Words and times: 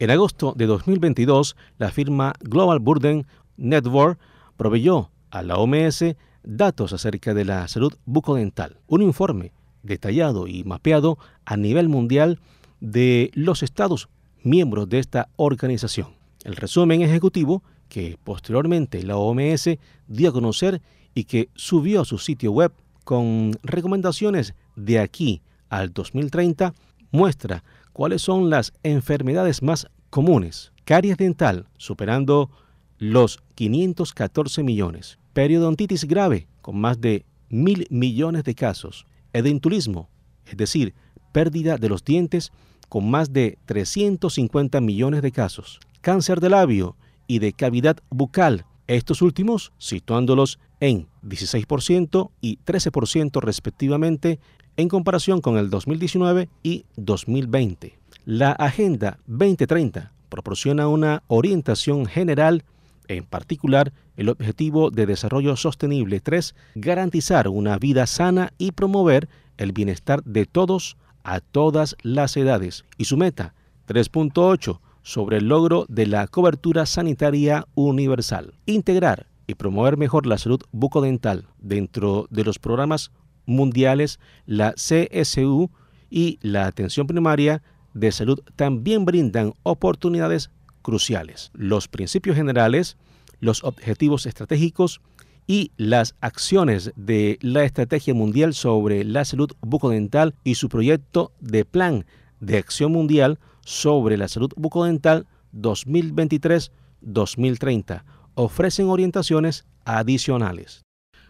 En 0.00 0.10
agosto 0.10 0.54
de 0.56 0.66
2022, 0.66 1.56
la 1.78 1.92
firma 1.92 2.32
Global 2.40 2.80
Burden 2.80 3.26
Network 3.56 4.18
proveyó 4.56 5.10
a 5.30 5.42
la 5.42 5.56
OMS 5.56 6.16
datos 6.42 6.92
acerca 6.92 7.32
de 7.32 7.44
la 7.44 7.68
salud 7.68 7.94
bucodental. 8.04 8.76
Un 8.88 9.02
informe 9.02 9.52
detallado 9.84 10.48
y 10.48 10.64
mapeado 10.64 11.18
a 11.44 11.56
nivel 11.56 11.88
mundial 11.88 12.40
de 12.80 13.30
los 13.34 13.62
estados 13.62 14.08
miembros 14.42 14.88
de 14.88 14.98
esta 14.98 15.28
organización. 15.36 16.08
El 16.42 16.56
resumen 16.56 17.02
ejecutivo 17.02 17.62
que 17.88 18.18
posteriormente 18.24 19.00
la 19.04 19.16
OMS 19.16 19.78
dio 20.08 20.28
a 20.28 20.32
conocer 20.32 20.82
y 21.14 21.24
que 21.24 21.50
subió 21.54 22.00
a 22.00 22.04
su 22.04 22.18
sitio 22.18 22.50
web 22.50 22.72
con 23.04 23.52
recomendaciones 23.62 24.54
de 24.74 24.98
aquí 24.98 25.40
al 25.68 25.92
2030 25.92 26.74
muestra 27.12 27.62
cuáles 27.94 28.20
son 28.20 28.50
las 28.50 28.74
enfermedades 28.82 29.62
más 29.62 29.86
comunes. 30.10 30.72
Caries 30.84 31.16
dental 31.16 31.66
superando 31.78 32.50
los 32.98 33.38
514 33.54 34.62
millones. 34.62 35.18
Periodontitis 35.32 36.04
grave 36.04 36.46
con 36.60 36.78
más 36.78 37.00
de 37.00 37.24
mil 37.48 37.86
millones 37.88 38.44
de 38.44 38.54
casos. 38.54 39.06
Edentulismo, 39.32 40.10
es 40.44 40.56
decir, 40.56 40.92
pérdida 41.32 41.78
de 41.78 41.88
los 41.88 42.04
dientes 42.04 42.52
con 42.88 43.10
más 43.10 43.32
de 43.32 43.58
350 43.64 44.80
millones 44.80 45.22
de 45.22 45.32
casos. 45.32 45.80
Cáncer 46.00 46.40
de 46.40 46.50
labio 46.50 46.96
y 47.26 47.38
de 47.38 47.52
cavidad 47.52 47.96
bucal, 48.10 48.66
estos 48.86 49.22
últimos 49.22 49.72
situándolos 49.78 50.58
en 50.80 51.08
16% 51.24 52.30
y 52.40 52.58
13% 52.64 53.40
respectivamente 53.40 54.38
en 54.76 54.88
comparación 54.88 55.40
con 55.40 55.56
el 55.56 55.70
2019 55.70 56.48
y 56.62 56.84
2020. 56.96 57.98
La 58.24 58.52
Agenda 58.52 59.18
2030 59.26 60.12
proporciona 60.28 60.88
una 60.88 61.22
orientación 61.28 62.06
general, 62.06 62.64
en 63.08 63.24
particular 63.24 63.92
el 64.16 64.28
objetivo 64.28 64.90
de 64.90 65.06
desarrollo 65.06 65.56
sostenible 65.56 66.20
3, 66.20 66.54
garantizar 66.74 67.48
una 67.48 67.78
vida 67.78 68.06
sana 68.06 68.52
y 68.58 68.72
promover 68.72 69.28
el 69.58 69.72
bienestar 69.72 70.22
de 70.24 70.46
todos 70.46 70.96
a 71.22 71.40
todas 71.40 71.96
las 72.02 72.36
edades. 72.36 72.84
Y 72.98 73.04
su 73.04 73.16
meta 73.16 73.54
3.8 73.88 74.80
sobre 75.02 75.36
el 75.36 75.48
logro 75.48 75.84
de 75.88 76.06
la 76.06 76.26
cobertura 76.26 76.86
sanitaria 76.86 77.66
universal. 77.74 78.54
Integrar 78.66 79.26
y 79.46 79.54
promover 79.54 79.96
mejor 79.96 80.26
la 80.26 80.38
salud 80.38 80.60
bucodental 80.72 81.46
dentro 81.58 82.26
de 82.30 82.44
los 82.44 82.58
programas 82.58 83.10
mundiales, 83.46 84.20
la 84.46 84.72
CSU 84.72 85.70
y 86.10 86.38
la 86.42 86.66
atención 86.66 87.06
primaria 87.06 87.62
de 87.92 88.12
salud 88.12 88.40
también 88.56 89.04
brindan 89.04 89.54
oportunidades 89.62 90.50
cruciales. 90.82 91.50
Los 91.54 91.88
principios 91.88 92.36
generales, 92.36 92.96
los 93.40 93.64
objetivos 93.64 94.26
estratégicos 94.26 95.00
y 95.46 95.72
las 95.76 96.14
acciones 96.20 96.92
de 96.96 97.38
la 97.40 97.64
Estrategia 97.64 98.14
Mundial 98.14 98.54
sobre 98.54 99.04
la 99.04 99.24
Salud 99.24 99.52
Bucodental 99.60 100.34
y 100.42 100.54
su 100.54 100.68
proyecto 100.68 101.32
de 101.40 101.64
Plan 101.64 102.06
de 102.40 102.58
Acción 102.58 102.92
Mundial 102.92 103.38
sobre 103.64 104.16
la 104.16 104.28
Salud 104.28 104.52
Bucodental 104.56 105.26
2023-2030 105.54 108.04
ofrecen 108.34 108.88
orientaciones 108.88 109.64
adicionales. 109.84 110.82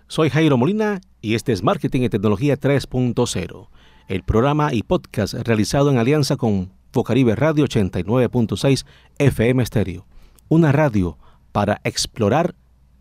Soy 0.07 0.31
Jairo 0.31 0.57
Molina 0.57 1.01
y 1.21 1.35
este 1.35 1.53
es 1.53 1.63
Marketing 1.63 2.03
y 2.03 2.09
Tecnología 2.09 2.59
3.0, 2.59 3.69
el 4.09 4.23
programa 4.23 4.73
y 4.73 4.83
podcast 4.83 5.35
realizado 5.35 5.91
en 5.91 5.99
alianza 5.99 6.37
con 6.37 6.73
Focaribe 6.93 7.35
Radio 7.35 7.65
89.6 7.65 8.85
FM 9.19 9.65
Stereo, 9.65 10.07
una 10.49 10.73
radio 10.73 11.19
para 11.53 11.81
explorar 11.85 12.55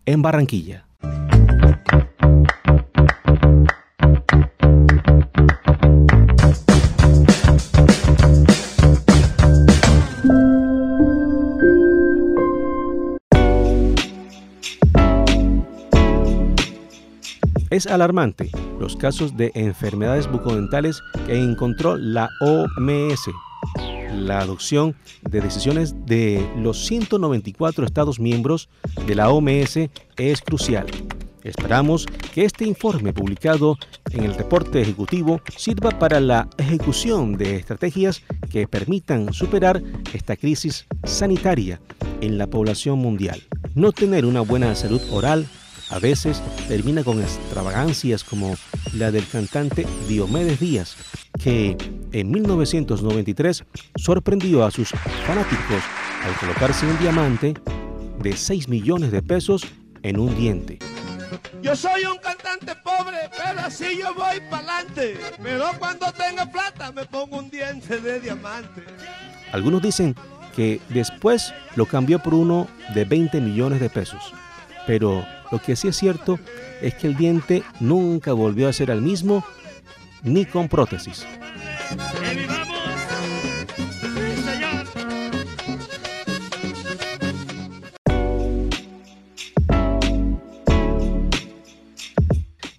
en 0.06 0.22
Barranquilla. 0.22 0.83
Es 17.70 17.86
alarmante 17.86 18.50
los 18.78 18.96
casos 18.96 19.36
de 19.36 19.50
enfermedades 19.54 20.30
bucodentales 20.30 21.02
que 21.26 21.36
encontró 21.36 21.96
la 21.96 22.28
OMS. 22.40 23.30
La 24.12 24.40
adopción 24.40 24.94
de 25.22 25.40
decisiones 25.40 25.94
de 26.06 26.46
los 26.56 26.86
194 26.86 27.84
Estados 27.84 28.20
miembros 28.20 28.68
de 29.06 29.14
la 29.14 29.30
OMS 29.30 29.78
es 30.16 30.42
crucial. 30.42 30.86
Esperamos 31.42 32.06
que 32.32 32.44
este 32.44 32.64
informe 32.64 33.12
publicado 33.12 33.76
en 34.10 34.24
el 34.24 34.34
reporte 34.34 34.80
ejecutivo 34.80 35.40
sirva 35.56 35.90
para 35.90 36.20
la 36.20 36.48
ejecución 36.58 37.36
de 37.36 37.56
estrategias 37.56 38.22
que 38.50 38.66
permitan 38.66 39.32
superar 39.32 39.82
esta 40.12 40.36
crisis 40.36 40.86
sanitaria 41.04 41.80
en 42.20 42.38
la 42.38 42.46
población 42.46 42.98
mundial. 42.98 43.42
No 43.74 43.92
tener 43.92 44.24
una 44.24 44.40
buena 44.40 44.74
salud 44.74 45.02
oral 45.10 45.46
a 45.90 45.98
veces 45.98 46.42
termina 46.68 47.04
con 47.04 47.20
extravagancias 47.20 48.24
como 48.24 48.56
la 48.94 49.10
del 49.10 49.26
cantante 49.26 49.86
Diomedes 50.08 50.60
Díaz, 50.60 50.96
que 51.38 51.76
en 52.12 52.30
1993 52.30 53.64
sorprendió 53.96 54.64
a 54.64 54.70
sus 54.70 54.90
fanáticos 55.26 55.82
al 56.24 56.34
colocarse 56.40 56.86
un 56.86 56.98
diamante 56.98 57.54
de 58.20 58.36
6 58.36 58.68
millones 58.68 59.12
de 59.12 59.22
pesos 59.22 59.66
en 60.02 60.18
un 60.18 60.34
diente. 60.36 60.78
Yo 61.62 61.74
soy 61.74 62.04
un 62.04 62.18
cantante 62.18 62.74
pobre, 62.76 63.16
pero 63.36 63.60
así 63.60 63.98
yo 63.98 64.14
voy 64.14 64.40
para 64.50 64.78
adelante. 64.78 65.18
Pero 65.42 65.64
cuando 65.78 66.06
tenga 66.12 66.46
plata 66.50 66.92
me 66.92 67.04
pongo 67.06 67.38
un 67.38 67.50
diente 67.50 68.00
de 68.00 68.20
diamante. 68.20 68.84
Algunos 69.52 69.82
dicen 69.82 70.14
que 70.54 70.80
después 70.90 71.52
lo 71.74 71.86
cambió 71.86 72.18
por 72.18 72.34
uno 72.34 72.68
de 72.94 73.04
20 73.04 73.40
millones 73.40 73.80
de 73.80 73.90
pesos. 73.90 74.32
Pero 74.86 75.24
lo 75.50 75.58
que 75.60 75.76
sí 75.76 75.88
es 75.88 75.96
cierto 75.96 76.38
es 76.82 76.94
que 76.94 77.06
el 77.06 77.16
diente 77.16 77.62
nunca 77.80 78.32
volvió 78.32 78.68
a 78.68 78.72
ser 78.72 78.90
el 78.90 79.00
mismo, 79.00 79.44
ni 80.22 80.44
con 80.44 80.68
prótesis. 80.68 81.26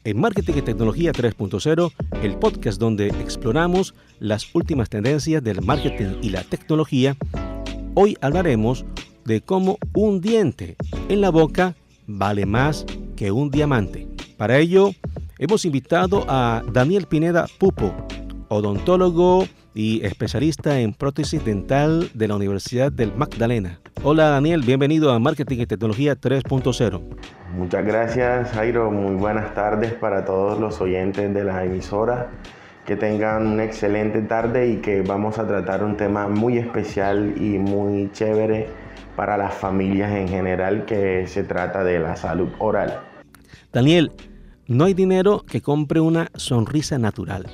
En 0.03 0.19
Marketing 0.19 0.53
y 0.57 0.61
Tecnología 0.61 1.11
3.0, 1.11 1.91
el 2.21 2.37
podcast 2.37 2.79
donde 2.79 3.07
exploramos 3.07 3.95
las 4.19 4.53
últimas 4.53 4.87
tendencias 4.87 5.43
del 5.43 5.63
marketing 5.63 6.19
y 6.21 6.29
la 6.29 6.43
tecnología, 6.43 7.17
hoy 7.95 8.15
hablaremos 8.21 8.85
de 9.23 9.41
cómo 9.41 9.79
un 9.95 10.21
diente 10.21 10.75
en 11.09 11.21
la 11.21 11.31
boca 11.31 11.75
vale 12.07 12.45
más 12.45 12.85
que 13.15 13.31
un 13.31 13.49
diamante. 13.49 14.07
Para 14.37 14.57
ello, 14.57 14.91
hemos 15.39 15.65
invitado 15.65 16.25
a 16.27 16.63
Daniel 16.71 17.05
Pineda 17.07 17.45
Pupo, 17.59 17.93
odontólogo 18.49 19.45
y 19.73 20.05
especialista 20.05 20.79
en 20.79 20.93
prótesis 20.93 21.43
dental 21.43 22.09
de 22.13 22.27
la 22.27 22.35
Universidad 22.35 22.91
del 22.91 23.13
Magdalena. 23.15 23.79
Hola 24.03 24.29
Daniel, 24.29 24.61
bienvenido 24.61 25.11
a 25.11 25.19
Marketing 25.19 25.59
y 25.59 25.65
Tecnología 25.65 26.15
3.0. 26.15 27.01
Muchas 27.55 27.85
gracias 27.85 28.51
Jairo, 28.51 28.91
muy 28.91 29.15
buenas 29.15 29.53
tardes 29.53 29.93
para 29.93 30.25
todos 30.25 30.59
los 30.59 30.79
oyentes 30.81 31.33
de 31.33 31.43
la 31.43 31.63
emisora. 31.63 32.29
Que 32.85 32.95
tengan 32.95 33.47
una 33.47 33.63
excelente 33.63 34.21
tarde 34.21 34.69
y 34.69 34.75
que 34.77 35.01
vamos 35.01 35.39
a 35.39 35.47
tratar 35.47 35.83
un 35.83 35.97
tema 35.97 36.27
muy 36.27 36.59
especial 36.59 37.33
y 37.37 37.57
muy 37.57 38.11
chévere 38.11 38.84
para 39.15 39.37
las 39.37 39.53
familias 39.53 40.11
en 40.11 40.27
general 40.27 40.85
que 40.85 41.27
se 41.27 41.43
trata 41.43 41.83
de 41.83 41.99
la 41.99 42.15
salud 42.15 42.49
oral. 42.59 42.99
Daniel, 43.71 44.11
no 44.67 44.85
hay 44.85 44.93
dinero 44.93 45.43
que 45.47 45.61
compre 45.61 45.99
una 45.99 46.29
sonrisa 46.35 46.97
natural. 46.97 47.45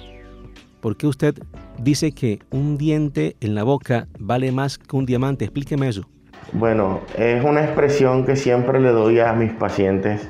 ¿Por 0.80 0.98
qué 0.98 1.08
usted 1.08 1.36
dice 1.78 2.12
que 2.12 2.40
un 2.50 2.78
diente 2.78 3.36
en 3.40 3.54
la 3.54 3.64
boca 3.64 4.08
vale 4.20 4.52
más 4.52 4.78
que 4.78 4.96
un 4.96 5.06
diamante? 5.06 5.46
Explíqueme 5.46 5.90
eso. 5.90 6.08
Bueno, 6.54 7.02
es 7.18 7.44
una 7.44 7.64
expresión 7.64 8.26
que 8.26 8.36
siempre 8.36 8.80
le 8.80 8.90
doy 8.90 9.20
a 9.20 9.34
mis 9.34 9.52
pacientes. 9.52 10.28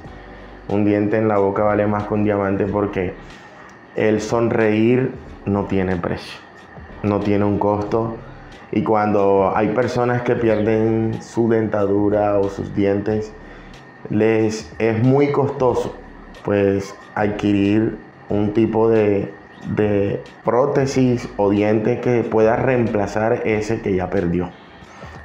Un 0.67 0.85
diente 0.85 1.17
en 1.17 1.27
la 1.27 1.37
boca 1.37 1.63
vale 1.63 1.87
más 1.87 2.07
que 2.07 2.13
un 2.13 2.23
diamante 2.23 2.65
porque 2.65 3.13
el 3.95 4.21
sonreír 4.21 5.11
no 5.45 5.65
tiene 5.65 5.95
precio, 5.97 6.39
no 7.03 7.19
tiene 7.19 7.45
un 7.45 7.57
costo 7.57 8.17
y 8.71 8.83
cuando 8.83 9.51
hay 9.55 9.69
personas 9.69 10.21
que 10.21 10.35
pierden 10.35 11.21
su 11.21 11.49
dentadura 11.49 12.39
o 12.39 12.49
sus 12.49 12.73
dientes, 12.73 13.33
les 14.09 14.71
es 14.79 15.03
muy 15.03 15.31
costoso 15.31 15.95
pues 16.43 16.95
adquirir 17.13 17.97
un 18.29 18.53
tipo 18.53 18.89
de, 18.89 19.33
de 19.75 20.23
prótesis 20.43 21.27
o 21.37 21.49
diente 21.49 21.99
que 21.99 22.23
pueda 22.23 22.55
reemplazar 22.55 23.45
ese 23.45 23.81
que 23.81 23.95
ya 23.95 24.09
perdió. 24.09 24.49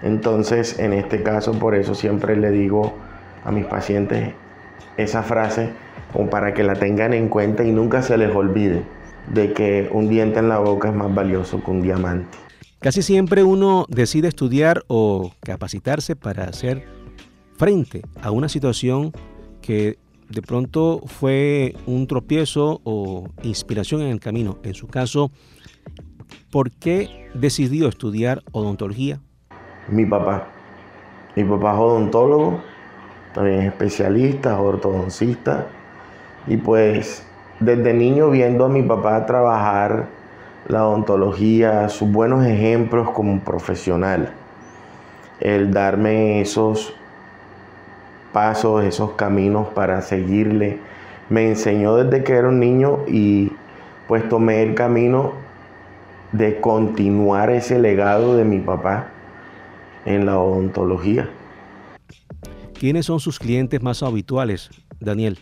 Entonces, 0.02 0.78
en 0.78 0.92
este 0.92 1.22
caso, 1.22 1.52
por 1.52 1.74
eso 1.74 1.94
siempre 1.94 2.36
le 2.36 2.50
digo 2.50 2.94
a 3.44 3.52
mis 3.52 3.64
pacientes 3.64 4.34
esa 4.96 5.22
frase 5.22 5.70
como 6.12 6.28
para 6.28 6.52
que 6.52 6.64
la 6.64 6.74
tengan 6.74 7.14
en 7.14 7.28
cuenta 7.28 7.62
y 7.64 7.72
nunca 7.72 8.02
se 8.02 8.18
les 8.18 8.34
olvide 8.34 8.82
de 9.28 9.52
que 9.52 9.88
un 9.92 10.08
diente 10.08 10.38
en 10.38 10.48
la 10.48 10.58
boca 10.58 10.88
es 10.88 10.94
más 10.94 11.14
valioso 11.14 11.62
que 11.62 11.70
un 11.70 11.82
diamante. 11.82 12.45
Casi 12.86 13.02
siempre 13.02 13.42
uno 13.42 13.84
decide 13.88 14.28
estudiar 14.28 14.84
o 14.86 15.32
capacitarse 15.40 16.14
para 16.14 16.44
hacer 16.44 16.84
frente 17.56 18.02
a 18.22 18.30
una 18.30 18.48
situación 18.48 19.10
que 19.60 19.98
de 20.28 20.40
pronto 20.40 21.00
fue 21.04 21.74
un 21.86 22.06
tropiezo 22.06 22.80
o 22.84 23.26
inspiración 23.42 24.02
en 24.02 24.10
el 24.10 24.20
camino. 24.20 24.58
En 24.62 24.74
su 24.74 24.86
caso, 24.86 25.32
¿por 26.52 26.70
qué 26.70 27.28
decidió 27.34 27.88
estudiar 27.88 28.44
odontología? 28.52 29.20
Mi 29.88 30.06
papá. 30.06 30.46
Mi 31.34 31.42
papá 31.42 31.72
es 31.72 31.78
odontólogo, 31.80 32.60
también 33.34 33.62
es 33.62 33.66
especialista, 33.66 34.60
ortodoncista. 34.60 35.66
Y 36.46 36.56
pues 36.56 37.26
desde 37.58 37.92
niño 37.92 38.30
viendo 38.30 38.66
a 38.66 38.68
mi 38.68 38.84
papá 38.84 39.26
trabajar 39.26 40.15
la 40.68 40.86
odontología, 40.86 41.88
sus 41.88 42.10
buenos 42.10 42.44
ejemplos 42.44 43.10
como 43.10 43.40
profesional, 43.40 44.32
el 45.40 45.72
darme 45.72 46.40
esos 46.40 46.94
pasos, 48.32 48.84
esos 48.84 49.12
caminos 49.12 49.68
para 49.68 50.02
seguirle, 50.02 50.78
me 51.28 51.48
enseñó 51.48 51.96
desde 51.96 52.24
que 52.24 52.32
era 52.34 52.48
un 52.48 52.60
niño 52.60 53.00
y 53.06 53.52
pues 54.08 54.28
tomé 54.28 54.62
el 54.62 54.74
camino 54.74 55.32
de 56.32 56.60
continuar 56.60 57.50
ese 57.50 57.78
legado 57.78 58.36
de 58.36 58.44
mi 58.44 58.58
papá 58.60 59.08
en 60.04 60.26
la 60.26 60.38
odontología. 60.38 61.28
¿Quiénes 62.78 63.06
son 63.06 63.20
sus 63.20 63.38
clientes 63.38 63.82
más 63.82 64.02
habituales, 64.02 64.70
Daniel? 65.00 65.38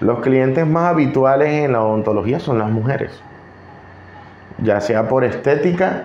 Los 0.00 0.20
clientes 0.20 0.66
más 0.66 0.90
habituales 0.90 1.64
en 1.64 1.72
la 1.72 1.82
odontología 1.82 2.38
son 2.38 2.58
las 2.58 2.70
mujeres, 2.70 3.22
ya 4.58 4.80
sea 4.80 5.08
por 5.08 5.24
estética 5.24 6.04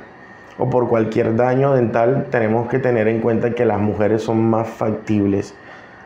o 0.58 0.70
por 0.70 0.88
cualquier 0.88 1.36
daño 1.36 1.74
dental, 1.74 2.28
tenemos 2.30 2.68
que 2.68 2.80
tener 2.80 3.08
en 3.08 3.22
cuenta 3.22 3.52
que 3.52 3.66
las 3.66 3.80
mujeres 3.80 4.24
son 4.24 4.50
más 4.50 4.68
factibles 4.68 5.56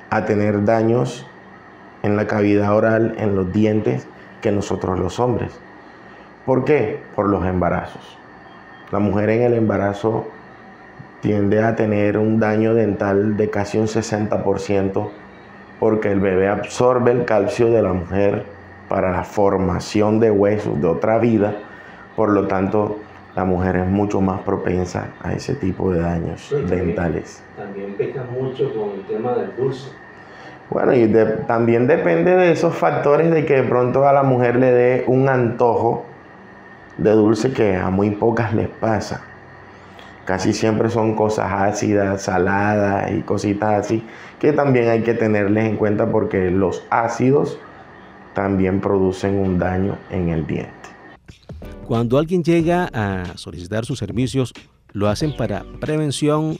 a 0.09 0.25
tener 0.25 0.63
daños 0.65 1.27
en 2.03 2.15
la 2.15 2.27
cavidad 2.27 2.75
oral, 2.75 3.15
en 3.17 3.35
los 3.35 3.51
dientes, 3.51 4.07
que 4.41 4.51
nosotros 4.51 4.99
los 4.99 5.19
hombres. 5.19 5.59
¿Por 6.45 6.63
qué? 6.63 6.99
Por 7.15 7.27
los 7.27 7.45
embarazos. 7.45 8.17
La 8.91 8.99
mujer 8.99 9.29
en 9.31 9.41
el 9.41 9.53
embarazo 9.55 10.27
tiende 11.21 11.63
a 11.63 11.75
tener 11.75 12.19
un 12.19 12.39
daño 12.39 12.75
dental 12.75 13.35
de 13.35 13.49
casi 13.49 13.79
un 13.79 13.87
60% 13.87 15.09
porque 15.79 16.11
el 16.11 16.19
bebé 16.19 16.47
absorbe 16.47 17.11
el 17.11 17.25
calcio 17.25 17.71
de 17.71 17.81
la 17.81 17.93
mujer 17.93 18.45
para 18.87 19.11
la 19.11 19.23
formación 19.23 20.19
de 20.19 20.31
huesos 20.31 20.79
de 20.79 20.87
otra 20.87 21.17
vida. 21.17 21.55
Por 22.15 22.29
lo 22.29 22.47
tanto, 22.47 22.97
la 23.35 23.43
mujer 23.43 23.75
es 23.75 23.87
mucho 23.87 24.21
más 24.21 24.41
propensa 24.41 25.09
a 25.21 25.33
ese 25.33 25.55
tipo 25.55 25.91
de 25.91 25.99
daños 25.99 26.55
dentales. 26.67 27.43
También 27.57 27.93
peca 27.95 28.23
mucho 28.23 28.73
con 28.73 28.91
el 28.91 29.01
tema 29.05 29.33
del 29.33 29.55
dulce. 29.57 29.89
Bueno, 30.69 30.93
y 30.93 31.13
también 31.45 31.85
depende 31.85 32.35
de 32.35 32.51
esos 32.51 32.73
factores 32.73 33.29
de 33.31 33.45
que 33.45 33.57
de 33.57 33.63
pronto 33.63 34.07
a 34.07 34.13
la 34.13 34.23
mujer 34.23 34.55
le 34.55 34.71
dé 34.71 35.03
un 35.07 35.29
antojo 35.29 36.05
de 36.97 37.11
dulce 37.11 37.51
que 37.51 37.75
a 37.75 37.89
muy 37.89 38.11
pocas 38.11 38.53
les 38.53 38.69
pasa. 38.69 39.21
Casi 40.23 40.53
siempre 40.53 40.89
son 40.89 41.15
cosas 41.15 41.51
ácidas, 41.51 42.23
saladas 42.23 43.11
y 43.11 43.21
cositas 43.21 43.85
así, 43.85 44.07
que 44.39 44.53
también 44.53 44.89
hay 44.89 45.03
que 45.03 45.13
tenerles 45.13 45.65
en 45.65 45.77
cuenta 45.77 46.07
porque 46.07 46.49
los 46.49 46.83
ácidos 46.89 47.59
también 48.33 48.81
producen 48.81 49.37
un 49.37 49.59
daño 49.59 49.97
en 50.09 50.29
el 50.29 50.47
diente. 50.47 50.94
Cuando 51.87 52.17
alguien 52.17 52.43
llega 52.43 52.89
a 52.93 53.37
solicitar 53.37 53.85
sus 53.85 53.99
servicios, 53.99 54.53
lo 54.91 55.07
hacen 55.07 55.35
para 55.35 55.63
prevención 55.79 56.57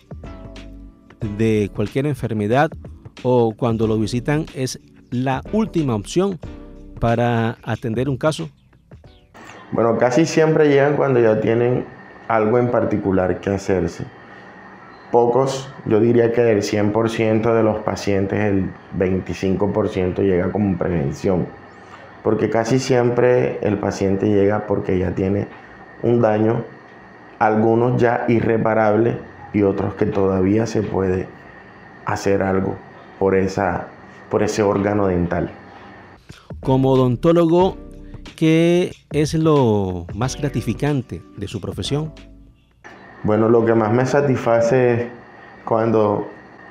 de 1.37 1.71
cualquier 1.73 2.05
enfermedad 2.05 2.69
o 3.23 3.53
cuando 3.55 3.87
lo 3.87 3.97
visitan 3.97 4.45
es 4.53 4.79
la 5.11 5.41
última 5.51 5.95
opción 5.95 6.39
para 6.99 7.57
atender 7.63 8.09
un 8.09 8.17
caso? 8.17 8.49
Bueno, 9.71 9.97
casi 9.97 10.25
siempre 10.25 10.69
llegan 10.69 10.95
cuando 10.95 11.19
ya 11.19 11.39
tienen 11.41 11.85
algo 12.27 12.57
en 12.57 12.69
particular 12.71 13.39
que 13.41 13.49
hacerse. 13.49 14.05
Pocos, 15.11 15.69
yo 15.85 15.99
diría 15.99 16.31
que 16.33 16.41
del 16.41 16.61
100% 16.61 17.53
de 17.53 17.63
los 17.63 17.79
pacientes, 17.79 18.39
el 18.39 18.71
25% 18.97 20.19
llega 20.23 20.51
como 20.51 20.77
prevención. 20.77 21.47
Porque 22.25 22.49
casi 22.49 22.79
siempre 22.79 23.59
el 23.61 23.77
paciente 23.77 24.27
llega 24.27 24.65
porque 24.65 24.97
ya 24.97 25.11
tiene 25.11 25.45
un 26.01 26.21
daño, 26.21 26.63
algunos 27.37 28.01
ya 28.01 28.25
irreparable 28.27 29.19
y 29.53 29.61
otros 29.61 29.93
que 29.93 30.07
todavía 30.07 30.65
se 30.65 30.81
puede 30.81 31.27
hacer 32.03 32.41
algo 32.41 32.77
por, 33.19 33.35
esa, 33.35 33.89
por 34.31 34.41
ese 34.41 34.63
órgano 34.63 35.05
dental. 35.05 35.51
Como 36.61 36.93
odontólogo, 36.93 37.77
¿qué 38.35 38.91
es 39.11 39.35
lo 39.35 40.07
más 40.15 40.35
gratificante 40.35 41.21
de 41.37 41.47
su 41.47 41.61
profesión? 41.61 42.11
Bueno, 43.21 43.49
lo 43.49 43.63
que 43.63 43.75
más 43.75 43.93
me 43.93 44.03
satisface 44.07 44.93
es 44.93 45.07
cuando 45.63 46.27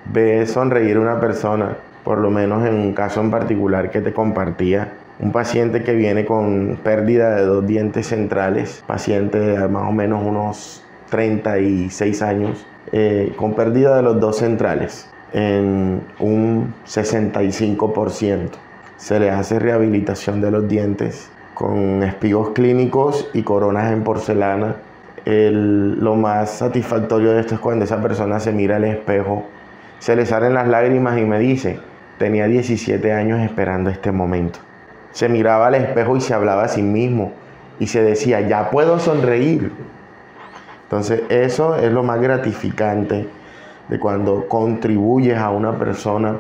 ve 0.06 0.48
sonreír 0.48 0.96
a 0.96 1.00
una 1.00 1.20
persona, 1.20 1.76
por 2.02 2.18
lo 2.18 2.32
menos 2.32 2.66
en 2.66 2.74
un 2.74 2.92
caso 2.92 3.20
en 3.20 3.30
particular 3.30 3.92
que 3.92 4.00
te 4.00 4.12
compartía, 4.12 5.03
un 5.20 5.32
paciente 5.32 5.82
que 5.82 5.94
viene 5.94 6.24
con 6.24 6.78
pérdida 6.82 7.36
de 7.36 7.42
dos 7.42 7.66
dientes 7.66 8.08
centrales, 8.08 8.82
paciente 8.86 9.38
de 9.38 9.68
más 9.68 9.88
o 9.88 9.92
menos 9.92 10.24
unos 10.24 10.84
36 11.10 12.22
años, 12.22 12.66
eh, 12.92 13.32
con 13.36 13.54
pérdida 13.54 13.96
de 13.96 14.02
los 14.02 14.20
dos 14.20 14.38
centrales 14.38 15.08
en 15.32 16.00
un 16.18 16.74
65%. 16.86 18.50
Se 18.96 19.20
le 19.20 19.30
hace 19.30 19.58
rehabilitación 19.58 20.40
de 20.40 20.50
los 20.50 20.68
dientes 20.68 21.30
con 21.54 22.02
espigos 22.02 22.50
clínicos 22.50 23.28
y 23.32 23.42
coronas 23.42 23.92
en 23.92 24.02
porcelana. 24.02 24.76
lo 25.26 26.16
más 26.16 26.50
satisfactorio 26.50 27.32
de 27.32 27.40
esto 27.40 27.54
es 27.54 27.60
cuando 27.60 27.84
esa 27.84 28.02
persona 28.02 28.40
se 28.40 28.52
mira 28.52 28.76
al 28.76 28.84
espejo, 28.84 29.44
se 29.98 30.16
le 30.16 30.26
salen 30.26 30.52
las 30.54 30.68
lágrimas 30.68 31.18
y 31.18 31.24
me 31.24 31.38
dice, 31.38 31.78
tenía 32.18 32.46
17 32.46 33.12
años 33.12 33.40
esperando 33.40 33.88
este 33.90 34.12
momento. 34.12 34.58
Se 35.14 35.28
miraba 35.28 35.68
al 35.68 35.76
espejo 35.76 36.16
y 36.16 36.20
se 36.20 36.34
hablaba 36.34 36.64
a 36.64 36.68
sí 36.68 36.82
mismo 36.82 37.32
y 37.78 37.86
se 37.86 38.02
decía, 38.02 38.40
ya 38.40 38.70
puedo 38.70 38.98
sonreír. 38.98 39.70
Entonces 40.82 41.22
eso 41.28 41.76
es 41.76 41.92
lo 41.92 42.02
más 42.02 42.20
gratificante 42.20 43.28
de 43.88 43.98
cuando 44.00 44.48
contribuyes 44.48 45.38
a 45.38 45.50
una 45.50 45.78
persona 45.78 46.38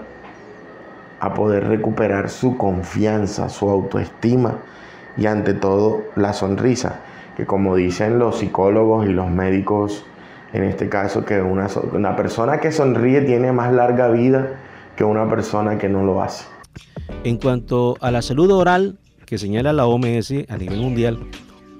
a 1.20 1.34
poder 1.34 1.68
recuperar 1.68 2.28
su 2.28 2.56
confianza, 2.56 3.48
su 3.48 3.70
autoestima 3.70 4.56
y 5.16 5.26
ante 5.26 5.54
todo 5.54 6.02
la 6.16 6.32
sonrisa, 6.32 6.96
que 7.36 7.46
como 7.46 7.76
dicen 7.76 8.18
los 8.18 8.40
psicólogos 8.40 9.06
y 9.06 9.10
los 9.10 9.30
médicos, 9.30 10.04
en 10.52 10.64
este 10.64 10.88
caso, 10.88 11.24
que 11.24 11.40
una, 11.40 11.68
una 11.92 12.16
persona 12.16 12.58
que 12.58 12.72
sonríe 12.72 13.20
tiene 13.20 13.52
más 13.52 13.72
larga 13.72 14.08
vida 14.08 14.48
que 14.96 15.04
una 15.04 15.30
persona 15.30 15.78
que 15.78 15.88
no 15.88 16.02
lo 16.02 16.20
hace. 16.20 16.53
En 17.24 17.38
cuanto 17.38 17.96
a 18.00 18.10
la 18.10 18.22
salud 18.22 18.50
oral 18.50 18.98
que 19.26 19.38
señala 19.38 19.72
la 19.72 19.86
OMS 19.86 20.32
a 20.48 20.56
nivel 20.56 20.80
mundial, 20.80 21.18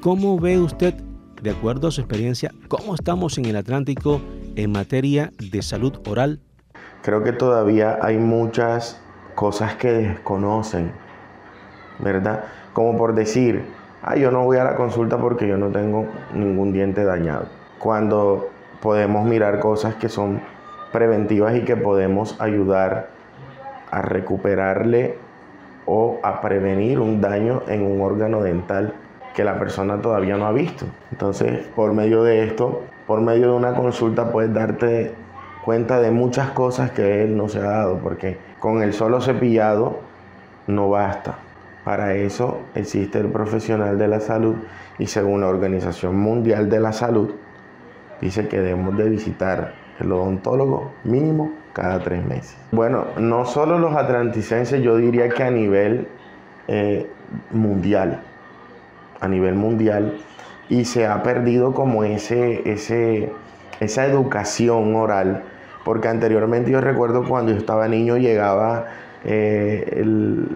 ¿cómo 0.01 0.39
ve 0.39 0.59
usted, 0.59 0.95
de 1.43 1.51
acuerdo 1.51 1.89
a 1.89 1.91
su 1.91 2.01
experiencia, 2.01 2.51
cómo 2.69 2.95
estamos 2.95 3.37
en 3.39 3.45
el 3.47 3.57
Atlántico 3.57 4.21
en 4.57 4.73
materia 4.73 5.33
de 5.39 5.63
salud 5.63 6.01
oral? 6.07 6.41
Creo 7.03 7.23
que 7.23 7.33
todavía 7.33 7.99
hay 8.01 8.17
muchas 8.17 9.01
cosas 9.35 9.75
que 9.77 9.93
desconocen, 9.93 10.93
¿verdad? 11.99 12.45
Como 12.73 12.97
por 12.97 13.15
decir, 13.15 13.65
ah, 14.03 14.17
yo 14.17 14.31
no 14.31 14.45
voy 14.45 14.57
a 14.57 14.65
la 14.65 14.77
consulta 14.77 15.19
porque 15.19 15.47
yo 15.47 15.59
no 15.59 15.69
tengo 15.69 16.07
ningún 16.33 16.73
diente 16.73 17.05
dañado. 17.05 17.49
Cuando 17.79 18.49
podemos 18.81 19.27
mirar 19.27 19.61
cosas 19.61 19.97
que 19.97 20.09
son 20.09 20.41
preventivas 20.93 21.57
y 21.57 21.65
que 21.65 21.77
podemos 21.77 22.41
ayudar 22.41 23.14
a 23.95 24.03
recuperarle 24.03 25.17
o 25.87 26.19
a 26.25 26.41
prevenir 26.41 26.99
un 26.99 27.21
daño 27.21 27.63
en 27.69 27.83
un 27.83 28.01
órgano 28.01 28.43
dental 28.43 28.93
que 29.35 29.45
la 29.45 29.57
persona 29.57 30.03
todavía 30.03 30.37
no 30.37 30.47
ha 30.47 30.53
visto. 30.53 30.85
Entonces, 31.13 31.65
por 31.77 31.93
medio 31.93 32.25
de 32.25 32.45
esto, 32.45 32.83
por 33.07 33.21
medio 33.21 33.53
de 33.53 33.57
una 33.57 33.75
consulta 33.75 34.33
puedes 34.33 34.53
darte 34.53 35.15
cuenta 35.65 36.01
de 36.01 36.11
muchas 36.11 36.51
cosas 36.51 36.91
que 36.91 37.23
él 37.23 37.37
no 37.37 37.49
se 37.49 37.61
ha 37.61 37.71
dado, 37.71 37.99
porque 37.99 38.37
con 38.59 38.83
el 38.83 38.93
solo 38.93 39.21
cepillado 39.21 40.01
no 40.67 40.91
basta. 40.91 41.39
Para 41.85 42.15
eso 42.15 42.63
existe 42.75 43.21
el 43.21 43.29
profesional 43.29 43.97
de 43.97 44.09
la 44.09 44.19
salud 44.19 44.57
y 44.99 45.07
según 45.07 45.43
la 45.43 45.49
Organización 45.49 46.17
Mundial 46.17 46.69
de 46.69 46.81
la 46.81 46.93
Salud, 46.93 47.31
dice 48.21 48.49
que 48.49 48.59
debemos 48.59 48.97
de 48.97 49.09
visitar 49.09 49.75
el 50.01 50.11
odontólogo 50.11 50.93
mínimo 51.05 51.64
cada 51.75 51.99
tres 51.99 52.25
meses. 52.25 52.57
Bueno, 52.73 53.05
no 53.19 53.45
solo 53.45 53.79
los 53.79 53.95
atlanticenses, 53.95 54.81
yo 54.83 54.97
diría 54.97 55.29
que 55.29 55.43
a 55.43 55.51
nivel 55.51 56.09
eh, 56.69 57.07
mundial, 57.51 58.21
a 59.21 59.29
nivel 59.29 59.55
mundial, 59.55 60.15
y 60.71 60.87
se 60.87 61.07
ha 61.07 61.23
perdido 61.23 61.75
como 61.75 62.05
ese, 62.05 62.63
ese, 62.71 63.31
esa 63.81 64.07
educación 64.07 64.95
oral, 64.95 65.43
porque 65.85 66.09
anteriormente 66.09 66.71
yo 66.71 66.81
recuerdo 66.81 67.29
cuando 67.29 67.53
yo 67.53 67.59
estaba 67.59 67.87
niño 67.89 68.17
llegaba 68.17 68.87
eh, 69.27 70.03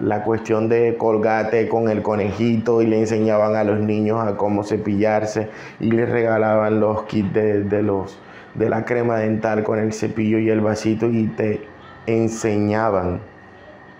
la 0.03 0.23
cuestión 0.23 0.69
de 0.69 0.95
colgate 0.95 1.67
con 1.67 1.89
el 1.89 2.03
conejito 2.03 2.83
y 2.83 2.85
le 2.87 2.99
enseñaban 2.99 3.55
a 3.55 3.63
los 3.63 3.79
niños 3.79 4.19
a 4.23 4.37
cómo 4.37 4.63
cepillarse 4.63 5.49
y 5.79 5.91
les 5.91 6.07
regalaban 6.07 6.79
los 6.79 7.03
kits 7.03 7.33
de, 7.33 7.81
los, 7.81 8.19
de 8.55 8.69
la 8.69 8.85
crema 8.85 9.17
dental 9.17 9.63
con 9.63 9.79
el 9.79 9.93
cepillo 9.93 10.39
y 10.39 10.49
el 10.49 10.61
vasito 10.61 11.09
y 11.09 11.27
te 11.27 11.61
enseñaban 12.05 13.19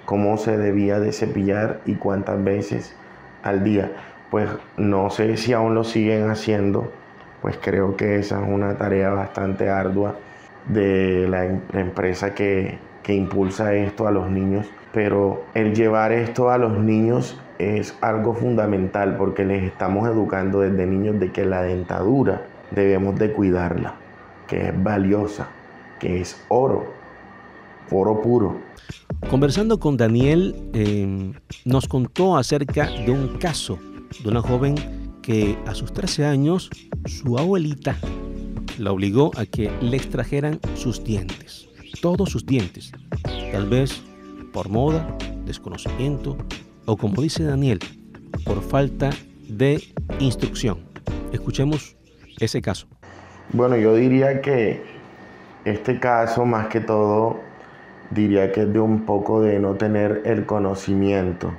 cómo 0.06 0.38
se 0.38 0.58
debía 0.58 1.00
de 1.00 1.12
cepillar 1.12 1.82
y 1.86 1.96
cuántas 1.96 2.44
veces 2.44 2.96
al 3.44 3.64
día. 3.64 3.92
Pues 4.32 4.50
no 4.78 5.10
sé 5.10 5.38
si 5.38 5.54
aún 5.54 5.76
lo 5.76 5.84
siguen 5.84 6.30
haciendo, 6.30 6.92
pues 7.42 7.58
creo 7.62 7.96
que 7.96 8.18
esa 8.18 8.42
es 8.42 8.48
una 8.48 8.78
tarea 8.78 9.10
bastante 9.10 9.70
ardua 9.70 10.16
de 10.68 11.28
la 11.28 11.46
em-, 11.46 11.62
empresa 11.74 12.34
que, 12.34 12.78
que 13.04 13.14
impulsa 13.14 13.74
esto 13.74 14.08
a 14.08 14.12
los 14.12 14.30
niños, 14.30 14.70
pero 14.94 15.44
el 15.54 15.74
llevar 15.74 16.12
esto 16.12 16.50
a 16.50 16.58
los 16.58 16.78
niños 16.78 17.40
es 17.60 17.98
algo 18.02 18.34
fundamental 18.34 19.16
porque 19.18 19.46
les 19.46 19.64
estamos 19.64 20.08
educando 20.08 20.62
desde 20.62 20.86
niños 20.86 21.20
de 21.20 21.32
que 21.32 21.46
la 21.46 21.62
dentadura 21.62 22.42
debemos 22.72 23.18
de 23.18 23.32
cuidarla, 23.32 23.96
que 24.50 24.70
es 24.70 24.84
valiosa, 24.84 25.50
que 26.00 26.22
es 26.22 26.42
oro, 26.50 26.92
oro 27.92 28.22
puro. 28.22 28.60
Conversando 29.30 29.80
con 29.80 29.98
Daniel, 29.98 30.56
em, 30.74 31.34
nos 31.66 31.88
contó 31.88 32.38
acerca 32.38 32.88
de 32.88 33.12
un 33.12 33.38
caso 33.38 33.80
de 34.24 34.30
una 34.30 34.42
joven 34.42 34.76
que 35.22 35.58
a 35.68 35.76
sus 35.76 35.94
13 35.94 36.26
años 36.26 36.70
su 37.06 37.38
abuelita 37.38 37.98
la 38.78 38.92
obligó 38.92 39.32
a 39.38 39.46
que 39.46 39.72
le 39.82 39.98
extrajeran 39.98 40.60
sus 40.76 41.04
dientes 41.04 41.70
todos 42.02 42.30
sus 42.30 42.46
dientes, 42.46 42.92
tal 43.52 43.68
vez 43.68 44.02
por 44.54 44.70
moda, 44.70 45.18
desconocimiento 45.46 46.38
o 46.86 46.98
como 46.98 47.22
dice 47.22 47.44
Daniel, 47.44 47.80
por 48.46 48.62
falta 48.62 49.10
de 49.48 49.84
instrucción. 50.20 50.80
Escuchemos 51.32 51.96
ese 52.40 52.62
caso. 52.62 52.88
Bueno, 53.52 53.78
yo 53.78 53.96
diría 53.96 54.42
que 54.42 54.84
este 55.66 56.00
caso 56.00 56.46
más 56.46 56.68
que 56.68 56.82
todo 56.82 57.40
diría 58.12 58.52
que 58.52 58.62
es 58.62 58.72
de 58.74 58.80
un 58.80 59.06
poco 59.06 59.42
de 59.42 59.60
no 59.60 59.74
tener 59.74 60.22
el 60.26 60.46
conocimiento, 60.46 61.52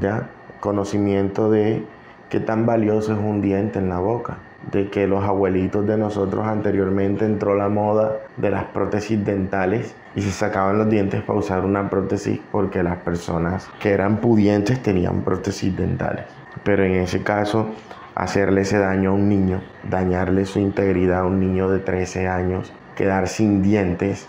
¿ya? 0.00 0.30
Conocimiento 0.60 1.50
de 1.50 1.84
qué 2.30 2.40
tan 2.40 2.64
valioso 2.64 3.12
es 3.12 3.18
un 3.18 3.42
diente 3.42 3.78
en 3.78 3.90
la 3.90 3.98
boca 3.98 4.38
de 4.72 4.88
que 4.88 5.06
los 5.06 5.24
abuelitos 5.24 5.86
de 5.86 5.98
nosotros 5.98 6.46
anteriormente 6.46 7.26
entró 7.26 7.54
la 7.54 7.68
moda 7.68 8.16
de 8.38 8.50
las 8.50 8.64
prótesis 8.64 9.22
dentales 9.22 9.94
y 10.14 10.22
se 10.22 10.30
sacaban 10.30 10.78
los 10.78 10.88
dientes 10.88 11.22
para 11.22 11.38
usar 11.38 11.64
una 11.66 11.90
prótesis 11.90 12.40
porque 12.50 12.82
las 12.82 12.96
personas 12.96 13.68
que 13.78 13.90
eran 13.90 14.16
pudientes 14.16 14.82
tenían 14.82 15.20
prótesis 15.20 15.76
dentales. 15.76 16.24
Pero 16.64 16.84
en 16.84 16.94
ese 16.94 17.22
caso, 17.22 17.68
hacerle 18.16 18.62
ese 18.62 18.78
daño 18.78 19.10
a 19.10 19.12
un 19.12 19.28
niño, 19.28 19.60
dañarle 19.88 20.46
su 20.46 20.58
integridad 20.58 21.20
a 21.20 21.26
un 21.26 21.38
niño 21.38 21.70
de 21.70 21.78
13 21.78 22.26
años, 22.26 22.72
quedar 22.96 23.28
sin 23.28 23.62
dientes, 23.62 24.26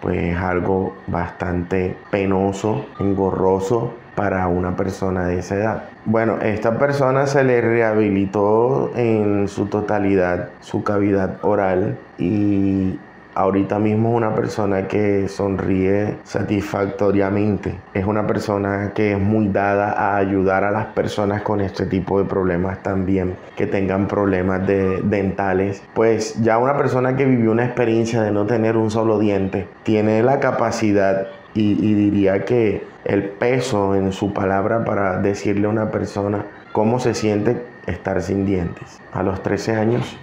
pues 0.00 0.18
es 0.18 0.36
algo 0.36 0.96
bastante 1.08 1.96
penoso, 2.10 2.86
engorroso 3.00 3.94
para 4.14 4.46
una 4.46 4.76
persona 4.76 5.26
de 5.26 5.40
esa 5.40 5.56
edad. 5.56 5.82
Bueno, 6.04 6.38
esta 6.40 6.78
persona 6.78 7.26
se 7.26 7.42
le 7.42 7.60
rehabilitó 7.60 8.92
en 8.94 9.48
su 9.48 9.66
totalidad 9.66 10.50
su 10.60 10.84
cavidad 10.84 11.38
oral 11.42 11.98
y 12.16 13.00
ahorita 13.34 13.78
mismo 13.78 14.10
es 14.10 14.16
una 14.16 14.34
persona 14.34 14.88
que 14.88 15.28
sonríe 15.28 16.16
satisfactoriamente. 16.24 17.76
Es 17.92 18.06
una 18.06 18.26
persona 18.26 18.92
que 18.94 19.12
es 19.12 19.20
muy 19.20 19.48
dada 19.48 19.92
a 19.92 20.16
ayudar 20.16 20.64
a 20.64 20.70
las 20.70 20.86
personas 20.86 21.42
con 21.42 21.60
este 21.60 21.86
tipo 21.86 22.18
de 22.18 22.24
problemas 22.24 22.82
también, 22.82 23.36
que 23.56 23.66
tengan 23.66 24.08
problemas 24.08 24.66
de 24.66 25.00
dentales. 25.02 25.82
Pues 25.94 26.40
ya 26.42 26.58
una 26.58 26.76
persona 26.76 27.16
que 27.16 27.24
vivió 27.24 27.52
una 27.52 27.64
experiencia 27.64 28.22
de 28.22 28.30
no 28.30 28.46
tener 28.46 28.76
un 28.76 28.90
solo 28.90 29.18
diente, 29.18 29.68
tiene 29.82 30.22
la 30.22 30.40
capacidad 30.40 31.28
y, 31.54 31.94
diría 31.94 32.44
que 32.44 32.84
el 33.04 33.24
peso 33.24 33.94
en 33.94 34.12
su 34.12 34.32
palabra 34.32 34.84
para 34.84 35.18
decirle 35.18 35.66
a 35.66 35.70
una 35.70 35.90
persona 35.90 36.46
cómo 36.72 36.98
se 36.98 37.14
siente 37.14 37.62
estar 37.86 38.20
sin 38.22 38.44
dientes. 38.44 39.00
A 39.12 39.22
los 39.22 39.42
13 39.42 39.76
años, 39.76 40.16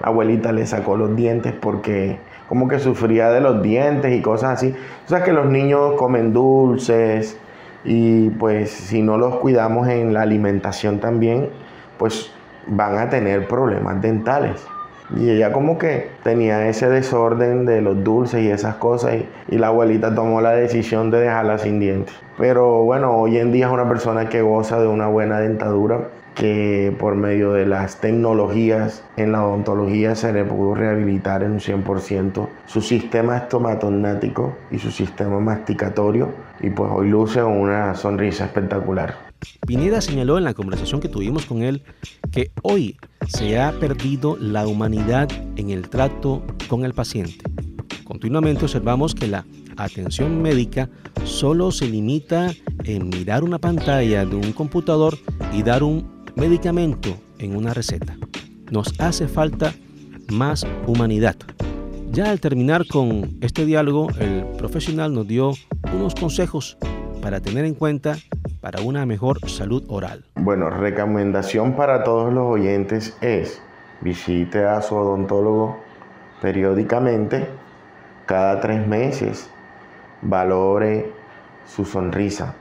la 0.00 0.08
abuelita 0.08 0.52
le 0.52 0.66
sacó 0.66 0.96
los 0.96 1.14
dientes 1.14 1.52
porque 1.52 2.18
como 2.48 2.68
que 2.68 2.78
sufría 2.78 3.30
de 3.30 3.40
los 3.40 3.62
dientes 3.62 4.12
y 4.12 4.22
cosas 4.22 4.58
así. 4.58 4.74
O 5.04 5.08
sea 5.08 5.22
que 5.22 5.32
los 5.32 5.46
niños 5.46 5.94
comen 5.96 6.32
dulces 6.32 7.38
y 7.84 8.30
pues 8.30 8.70
si 8.70 9.02
no 9.02 9.18
los 9.18 9.36
cuidamos 9.36 9.88
en 9.88 10.14
la 10.14 10.22
alimentación 10.22 10.98
también, 10.98 11.48
pues 11.98 12.30
van 12.66 12.98
a 12.98 13.08
tener 13.08 13.46
problemas 13.46 14.00
dentales. 14.00 14.66
Y 15.16 15.30
ella 15.30 15.52
como 15.52 15.78
que 15.78 16.10
tenía 16.22 16.68
ese 16.68 16.88
desorden 16.90 17.64
de 17.64 17.80
los 17.80 18.04
dulces 18.04 18.42
y 18.42 18.50
esas 18.50 18.74
cosas 18.74 19.16
y, 19.48 19.56
la 19.56 19.68
abuelita 19.68 20.14
tomó 20.14 20.42
la 20.42 20.52
decisión 20.52 21.10
de 21.10 21.20
dejarla 21.20 21.56
sin 21.56 21.80
dientes. 21.80 22.14
Pero 22.36 22.84
bueno, 22.84 23.16
hoy 23.16 23.38
en 23.38 23.50
día 23.50 23.66
es 23.66 23.72
una 23.72 23.88
persona 23.88 24.28
que 24.28 24.42
goza 24.42 24.78
de 24.78 24.86
una 24.86 25.06
buena 25.06 25.40
dentadura 25.40 26.08
que 26.38 26.94
por 27.00 27.16
medio 27.16 27.52
de 27.52 27.66
las 27.66 28.00
tecnologías 28.00 29.02
en 29.16 29.32
la 29.32 29.44
odontología 29.44 30.14
se 30.14 30.32
le 30.32 30.44
pudo 30.44 30.76
rehabilitar 30.76 31.42
en 31.42 31.52
un 31.52 31.58
100% 31.58 32.48
su 32.64 32.80
sistema 32.80 33.38
estomatognático 33.38 34.56
y 34.70 34.78
su 34.78 34.92
sistema 34.92 35.40
masticatorio 35.40 36.32
y 36.60 36.70
pues 36.70 36.90
hoy 36.94 37.08
luce 37.08 37.42
una 37.42 37.94
sonrisa 37.96 38.44
espectacular. 38.44 39.16
Pineda 39.66 40.00
señaló 40.00 40.38
en 40.38 40.44
la 40.44 40.54
conversación 40.54 41.00
que 41.00 41.08
tuvimos 41.08 41.44
con 41.44 41.62
él 41.62 41.82
que 42.30 42.52
hoy 42.62 42.96
se 43.26 43.60
ha 43.60 43.72
perdido 43.72 44.36
la 44.38 44.64
humanidad 44.68 45.28
en 45.56 45.70
el 45.70 45.88
trato 45.90 46.44
con 46.68 46.84
el 46.84 46.94
paciente. 46.94 47.44
Continuamente 48.04 48.64
observamos 48.64 49.14
que 49.14 49.26
la 49.26 49.44
atención 49.76 50.40
médica 50.40 50.88
solo 51.24 51.72
se 51.72 51.88
limita 51.88 52.52
en 52.84 53.08
mirar 53.08 53.42
una 53.42 53.58
pantalla 53.58 54.24
de 54.24 54.36
un 54.36 54.52
computador 54.52 55.18
y 55.52 55.62
dar 55.62 55.82
un 55.82 56.17
medicamento 56.38 57.10
en 57.38 57.56
una 57.56 57.74
receta. 57.74 58.16
Nos 58.70 58.98
hace 59.00 59.26
falta 59.26 59.74
más 60.32 60.66
humanidad. 60.86 61.36
Ya 62.12 62.30
al 62.30 62.40
terminar 62.40 62.86
con 62.86 63.38
este 63.40 63.66
diálogo, 63.66 64.08
el 64.20 64.44
profesional 64.56 65.12
nos 65.12 65.26
dio 65.26 65.52
unos 65.92 66.14
consejos 66.14 66.78
para 67.20 67.40
tener 67.40 67.64
en 67.64 67.74
cuenta 67.74 68.16
para 68.60 68.80
una 68.82 69.04
mejor 69.04 69.38
salud 69.48 69.84
oral? 69.88 70.24
Bueno, 70.36 70.70
recomendación 70.70 71.74
para 71.74 72.04
todos 72.04 72.32
los 72.32 72.44
oyentes 72.44 73.16
es 73.20 73.60
visite 74.00 74.64
a 74.64 74.80
su 74.80 74.94
odontólogo 74.94 75.78
periódicamente, 76.40 77.48
cada 78.26 78.60
tres 78.60 78.86
meses, 78.86 79.50
valore 80.22 81.12
su 81.66 81.84
sonrisa, 81.84 82.54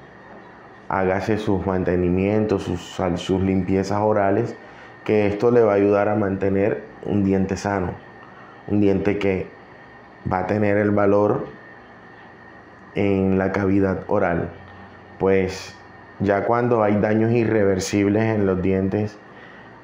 hágase 0.90 1.38
sus 1.38 1.66
mantenimientos, 1.66 2.64
sus, 2.64 3.00
sus 3.16 3.42
limpiezas 3.42 4.00
orales, 4.00 4.56
que 5.04 5.28
esto 5.28 5.52
le 5.52 5.62
va 5.62 5.74
a 5.74 5.76
ayudar 5.76 6.10
a 6.10 6.16
mantener 6.16 6.84
un 7.06 7.24
diente 7.24 7.58
sano, 7.58 7.92
un 8.68 8.82
diente 8.82 9.18
que 9.18 9.48
va 10.32 10.40
a 10.40 10.48
tener 10.48 10.78
el 10.78 10.92
valor 10.92 11.48
en 12.96 13.38
la 13.38 13.52
cavidad 13.52 14.04
oral. 14.08 14.50
Pues 15.20 15.76
ya 16.20 16.46
cuando 16.46 16.84
hay 16.84 16.98
daños 17.00 17.32
irreversibles 17.32 18.24
en 18.24 18.46
los 18.46 18.62
dientes, 18.62 19.18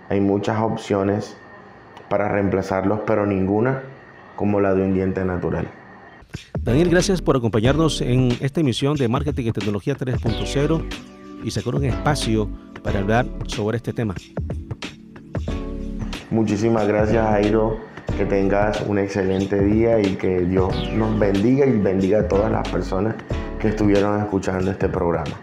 hay 0.09 0.19
muchas 0.19 0.59
opciones 0.59 1.37
para 2.09 2.27
reemplazarlos, 2.27 3.01
pero 3.05 3.25
ninguna 3.25 3.81
como 4.35 4.59
la 4.59 4.73
de 4.73 4.83
un 4.83 4.93
diente 4.93 5.23
natural. 5.23 5.67
Daniel, 6.61 6.89
gracias 6.89 7.21
por 7.21 7.35
acompañarnos 7.35 8.01
en 8.01 8.35
esta 8.39 8.61
emisión 8.61 8.95
de 8.95 9.07
Marketing 9.07 9.47
y 9.47 9.51
Tecnología 9.51 9.97
3.0 9.97 10.85
y 11.43 11.51
sacar 11.51 11.75
un 11.75 11.85
espacio 11.85 12.49
para 12.83 12.99
hablar 12.99 13.25
sobre 13.47 13.77
este 13.77 13.93
tema. 13.93 14.15
Muchísimas 16.31 16.87
gracias, 16.87 17.25
Jairo. 17.27 17.77
Que 18.17 18.25
tengas 18.25 18.81
un 18.81 18.99
excelente 18.99 19.59
día 19.59 19.99
y 19.99 20.15
que 20.15 20.41
Dios 20.41 20.73
nos 20.93 21.17
bendiga 21.17 21.65
y 21.65 21.77
bendiga 21.77 22.19
a 22.19 22.27
todas 22.27 22.51
las 22.51 22.67
personas 22.69 23.15
que 23.59 23.69
estuvieron 23.69 24.19
escuchando 24.21 24.71
este 24.71 24.87
programa. 24.87 25.39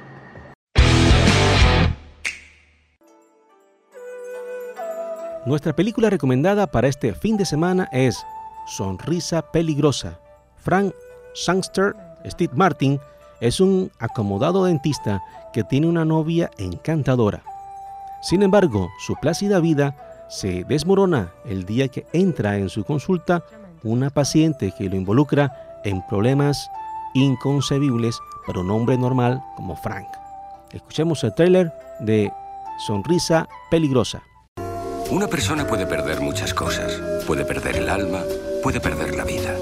Nuestra 5.47 5.75
película 5.75 6.11
recomendada 6.11 6.71
para 6.71 6.87
este 6.87 7.15
fin 7.15 7.37
de 7.37 7.45
semana 7.45 7.89
es 7.93 8.25
Sonrisa 8.67 9.51
Peligrosa. 9.51 10.21
Frank 10.61 10.95
Sangster, 11.35 11.95
Steve 12.27 12.53
Martin, 12.55 13.01
es 13.41 13.61
un 13.61 13.91
acomodado 13.99 14.65
dentista 14.65 15.23
que 15.53 15.65
tiene 15.65 15.87
una 15.87 16.05
novia 16.05 16.51
encantadora. 16.59 17.43
Sin 18.23 18.43
embargo, 18.43 18.91
su 18.99 19.17
plácida 19.17 19.61
vida 19.61 19.97
se 20.29 20.65
desmorona 20.65 21.33
el 21.45 21.65
día 21.65 21.89
que 21.89 22.07
entra 22.13 22.59
en 22.59 22.69
su 22.69 22.85
consulta 22.85 23.43
una 23.83 24.11
paciente 24.11 24.73
que 24.77 24.89
lo 24.89 24.97
involucra 24.97 25.81
en 25.85 26.07
problemas 26.07 26.71
inconcebibles 27.15 28.21
para 28.47 28.61
un 28.61 28.71
hombre 28.71 28.99
normal 28.99 29.43
como 29.57 29.75
Frank. 29.77 30.07
Escuchemos 30.73 31.25
el 31.25 31.35
trailer 31.35 31.73
de 32.01 32.31
Sonrisa 32.87 33.49
Peligrosa. 33.71 34.23
Una 35.11 35.27
persona 35.27 35.67
puede 35.67 35.87
perder 35.87 36.21
muchas 36.21 36.55
cosas. 36.55 37.01
Puede 37.27 37.45
perder 37.45 37.77
el 37.77 37.89
alma, 37.89 38.21
puede 38.63 38.81
perder 38.81 39.17
la 39.17 39.25
vida. 39.25 39.57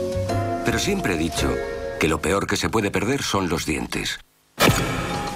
Pero 0.69 0.79
siempre 0.79 1.15
he 1.15 1.17
dicho 1.17 1.57
que 1.99 2.09
lo 2.09 2.21
peor 2.21 2.47
que 2.47 2.59
se 2.59 2.69
puede 2.69 2.91
perder 2.91 3.23
son 3.23 3.49
los 3.49 3.65
dientes. 3.65 4.21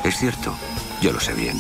Es 0.05 0.19
cierto, 0.19 0.55
yo 1.01 1.11
lo 1.11 1.21
sé 1.21 1.33
bien. 1.33 1.59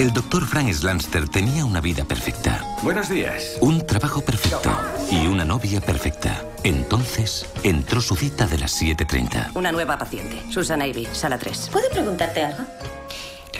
El 0.00 0.12
doctor 0.12 0.44
Frank 0.48 0.72
Slanster 0.72 1.28
tenía 1.28 1.64
una 1.64 1.80
vida 1.80 2.04
perfecta. 2.04 2.66
Buenos 2.82 3.08
días. 3.08 3.56
Un 3.60 3.86
trabajo 3.86 4.20
perfecto 4.22 4.76
y 5.12 5.28
una 5.28 5.44
novia 5.44 5.80
perfecta. 5.80 6.42
Entonces 6.64 7.46
entró 7.62 8.00
su 8.00 8.16
cita 8.16 8.48
de 8.48 8.58
las 8.58 8.82
7.30. 8.82 9.52
Una 9.54 9.70
nueva 9.70 9.96
paciente, 9.96 10.42
Susan 10.50 10.82
Ivy, 10.82 11.06
sala 11.12 11.38
3. 11.38 11.68
¿Puedo 11.70 11.88
preguntarte 11.90 12.42
algo? 12.46 12.64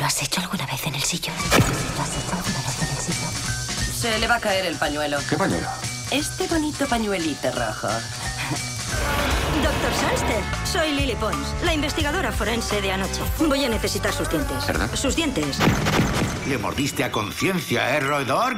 ¿Lo 0.01 0.05
has 0.05 0.21
hecho 0.21 0.41
alguna 0.41 0.67
vez 0.67 0.85
en 0.85 0.97
el 0.97 1.03
sillón? 1.05 1.37
¿Lo 1.37 2.03
has 2.03 2.11
hecho 2.11 2.35
alguna 2.35 2.59
vez 2.59 2.83
en 2.83 2.89
el 2.89 2.97
sillón? 2.97 3.33
Se 3.95 4.19
le 4.19 4.27
va 4.27 4.35
a 4.35 4.41
caer 4.41 4.67
el 4.67 4.75
pañuelo. 4.75 5.19
¿Qué 5.31 5.37
pañuelo? 5.37 5.69
Este 6.13 6.47
bonito 6.47 6.87
pañuelito 6.87 7.51
rojo. 7.53 7.89
Doctor 9.63 9.93
Sanster, 10.01 10.43
soy 10.65 10.93
Lily 10.93 11.15
Pons, 11.17 11.55
la 11.65 11.73
investigadora 11.73 12.33
forense 12.33 12.81
de 12.81 12.93
anoche. 12.93 13.23
Voy 13.39 13.65
a 13.65 13.69
necesitar 13.69 14.13
sus 14.13 14.29
dientes. 14.29 14.67
¿Verdad? 14.67 14.89
Sus 14.95 15.17
dientes. 15.17 15.59
Le 16.47 16.59
mordiste 16.59 17.05
a 17.05 17.11
conciencia, 17.11 17.97
¿eh, 17.97 18.01
roedor? 18.01 18.57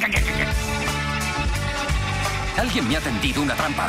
Alguien 2.58 2.88
me 2.88 2.96
ha 2.96 3.00
tendido 3.00 3.42
una 3.42 3.54
trampa. 3.54 3.88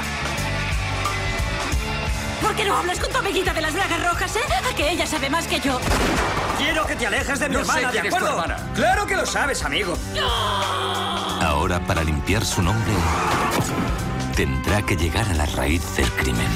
¿Por 2.41 2.55
qué 2.55 2.65
no 2.65 2.75
hablas 2.77 2.99
con 2.99 3.11
tu 3.11 3.17
amiguita 3.17 3.53
de 3.53 3.61
las 3.61 3.73
bragas 3.73 4.03
rojas, 4.03 4.35
eh? 4.35 4.39
A 4.71 4.75
que 4.75 4.91
ella 4.91 5.07
sabe 5.07 5.29
más 5.29 5.47
que 5.47 5.59
yo. 5.59 5.79
Quiero 6.57 6.85
que 6.85 6.95
te 6.95 7.07
alejes 7.07 7.39
de 7.39 7.49
mi 7.49 7.55
No 7.55 7.65
sé 7.65 7.71
hermana, 7.79 7.91
¿de 7.91 7.99
acuerdo? 7.99 8.29
hermana. 8.29 8.57
Claro 8.75 9.05
que 9.07 9.15
lo 9.15 9.25
sabes, 9.25 9.63
amigo. 9.63 9.97
Ahora, 11.75 11.87
para 11.87 12.03
limpiar 12.05 12.45
su 12.45 12.61
nombre, 12.61 12.93
tendrá 14.33 14.81
que 14.81 14.95
llegar 14.95 15.27
a 15.29 15.33
la 15.33 15.45
raíz 15.45 15.81
del 15.97 16.09
crimen. 16.13 16.47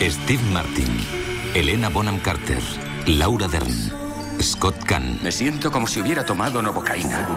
Steve 0.00 0.42
Martin, 0.52 0.88
Elena 1.54 1.88
Bonham 1.88 2.18
Carter, 2.18 2.60
Laura 3.06 3.46
Dern, 3.46 3.92
Scott 4.42 4.82
Kahn. 4.84 5.20
Me 5.22 5.30
siento 5.30 5.70
como 5.70 5.86
si 5.86 6.00
hubiera 6.00 6.24
tomado 6.24 6.60
novocaína. 6.60 7.28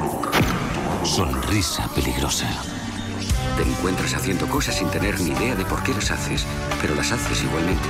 Sonrisa 1.03 1.87
peligrosa. 1.93 2.47
Te 3.55 3.69
encuentras 3.69 4.15
haciendo 4.15 4.47
cosas 4.47 4.79
sin 4.79 4.89
tener 4.89 5.19
ni 5.19 5.29
idea 5.29 5.53
de 5.53 5.65
por 5.65 5.83
qué 5.83 5.93
las 5.93 6.09
haces, 6.09 6.43
pero 6.81 6.95
las 6.95 7.11
haces 7.11 7.43
igualmente. 7.43 7.87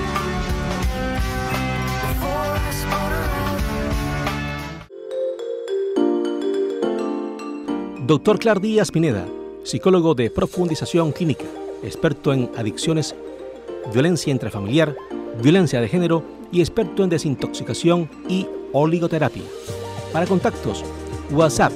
Dr. 8.09 8.39
Clark 8.39 8.59
Díaz 8.59 8.89
Pineda, 8.89 9.27
psicólogo 9.63 10.15
de 10.15 10.31
profundización 10.31 11.11
clínica, 11.11 11.45
experto 11.83 12.33
en 12.33 12.49
adicciones, 12.57 13.13
violencia 13.93 14.31
intrafamiliar, 14.31 14.95
violencia 15.43 15.79
de 15.79 15.87
género 15.87 16.23
y 16.51 16.61
experto 16.61 17.03
en 17.03 17.11
desintoxicación 17.11 18.09
y 18.27 18.47
oligoterapia. 18.73 19.43
Para 20.11 20.25
contactos, 20.25 20.83
WhatsApp 21.29 21.71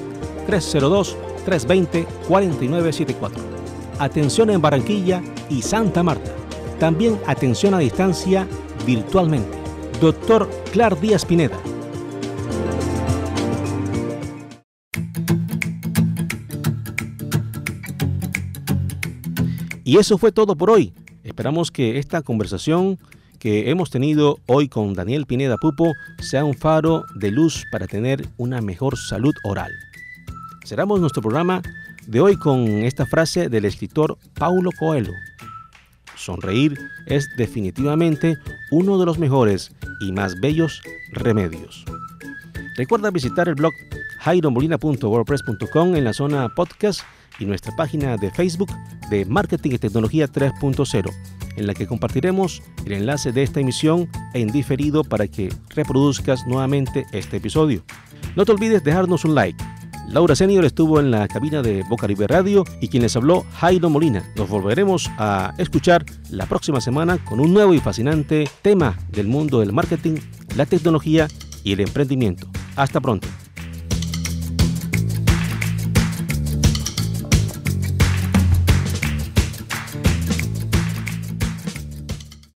302-320-4974. 0.48 3.30
Atención 4.00 4.50
en 4.50 4.60
Barranquilla 4.60 5.22
y 5.48 5.62
Santa 5.62 6.02
Marta. 6.02 6.32
También 6.80 7.16
atención 7.28 7.74
a 7.74 7.78
distancia 7.78 8.48
virtualmente. 8.84 9.56
Dr. 10.00 10.50
Clark 10.72 10.98
Díaz 10.98 11.24
Pineda, 11.24 11.60
Y 19.84 19.98
eso 19.98 20.16
fue 20.16 20.32
todo 20.32 20.56
por 20.56 20.70
hoy. 20.70 20.92
Esperamos 21.22 21.70
que 21.70 21.98
esta 21.98 22.22
conversación 22.22 22.98
que 23.38 23.70
hemos 23.70 23.90
tenido 23.90 24.38
hoy 24.46 24.68
con 24.68 24.94
Daniel 24.94 25.26
Pineda 25.26 25.58
Pupo 25.58 25.92
sea 26.18 26.44
un 26.44 26.54
faro 26.54 27.04
de 27.14 27.30
luz 27.30 27.64
para 27.70 27.86
tener 27.86 28.26
una 28.38 28.62
mejor 28.62 28.96
salud 28.96 29.34
oral. 29.44 29.70
Cerramos 30.64 31.00
nuestro 31.00 31.20
programa 31.20 31.60
de 32.06 32.20
hoy 32.20 32.36
con 32.36 32.66
esta 32.66 33.04
frase 33.04 33.50
del 33.50 33.66
escritor 33.66 34.16
Paulo 34.32 34.70
Coelho. 34.78 35.12
Sonreír 36.16 36.78
es 37.04 37.28
definitivamente 37.36 38.38
uno 38.70 38.98
de 38.98 39.04
los 39.04 39.18
mejores 39.18 39.72
y 40.00 40.12
más 40.12 40.40
bellos 40.40 40.80
remedios. 41.12 41.84
Recuerda 42.76 43.10
visitar 43.10 43.48
el 43.48 43.54
blog 43.54 43.72
jairomolina.wordpress.com 44.24 45.94
en 45.94 46.04
la 46.04 46.14
zona 46.14 46.48
podcast 46.48 47.02
y 47.38 47.44
nuestra 47.44 47.76
página 47.76 48.16
de 48.16 48.30
Facebook 48.30 48.70
de 49.10 49.26
Marketing 49.26 49.72
y 49.72 49.78
Tecnología 49.78 50.26
3.0, 50.28 51.12
en 51.56 51.66
la 51.66 51.74
que 51.74 51.86
compartiremos 51.86 52.62
el 52.86 52.92
enlace 52.92 53.32
de 53.32 53.42
esta 53.42 53.60
emisión 53.60 54.08
en 54.32 54.48
diferido 54.48 55.04
para 55.04 55.28
que 55.28 55.52
reproduzcas 55.68 56.46
nuevamente 56.46 57.04
este 57.12 57.36
episodio. 57.36 57.84
No 58.34 58.46
te 58.46 58.52
olvides 58.52 58.82
dejarnos 58.82 59.26
un 59.26 59.34
like. 59.34 59.62
Laura 60.08 60.34
Senior 60.34 60.64
estuvo 60.64 61.00
en 61.00 61.10
la 61.10 61.28
cabina 61.28 61.60
de 61.60 61.82
Bocaribe 61.88 62.26
Radio 62.26 62.64
y 62.80 62.88
quien 62.88 63.02
les 63.02 63.16
habló 63.16 63.44
Jairo 63.54 63.90
Molina. 63.90 64.24
Nos 64.36 64.48
volveremos 64.48 65.10
a 65.18 65.52
escuchar 65.58 66.04
la 66.30 66.46
próxima 66.46 66.80
semana 66.80 67.18
con 67.18 67.40
un 67.40 67.52
nuevo 67.52 67.74
y 67.74 67.80
fascinante 67.80 68.48
tema 68.62 68.96
del 69.10 69.28
mundo 69.28 69.60
del 69.60 69.72
marketing, 69.72 70.16
la 70.56 70.66
tecnología 70.66 71.28
y 71.62 71.72
el 71.72 71.80
emprendimiento. 71.80 72.48
Hasta 72.76 73.00
pronto. 73.00 73.28